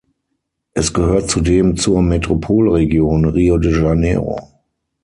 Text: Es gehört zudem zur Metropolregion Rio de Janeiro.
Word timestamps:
Es 0.73 0.95
gehört 0.95 1.29
zudem 1.29 1.77
zur 1.77 2.01
Metropolregion 2.01 3.23
Rio 3.25 3.59
de 3.59 3.71
Janeiro. 3.71 4.35